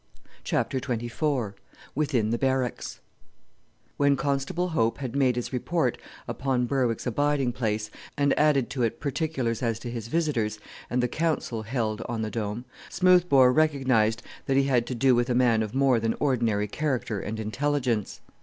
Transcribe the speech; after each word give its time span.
CHAPTER 0.43 0.79
XXIV 0.79 1.53
WITHIN 1.93 2.31
THE 2.31 2.39
BARRACKS 2.39 2.99
When 3.97 4.15
Constable 4.15 4.69
Hope 4.69 4.97
had 4.97 5.15
made 5.15 5.35
his 5.35 5.53
report 5.53 5.95
upon 6.27 6.65
Berwick's 6.65 7.05
abiding 7.05 7.51
place, 7.51 7.91
and 8.17 8.33
added 8.35 8.71
to 8.71 8.81
it 8.81 8.99
particulars 8.99 9.61
as 9.61 9.77
to 9.77 9.91
his 9.91 10.07
visitors, 10.07 10.57
and 10.89 11.03
the 11.03 11.07
council 11.07 11.61
held 11.61 12.01
on 12.09 12.23
the 12.23 12.31
Dome, 12.31 12.65
Smoothbore 12.89 13.53
recognized 13.53 14.23
that 14.47 14.57
he 14.57 14.63
had 14.63 14.87
to 14.87 14.95
do 14.95 15.13
with 15.13 15.29
a 15.29 15.35
man 15.35 15.61
of 15.61 15.75
more 15.75 15.99
than 15.99 16.15
ordinary 16.15 16.67
character 16.67 17.19
and 17.19 17.39
intelligence. 17.39 18.21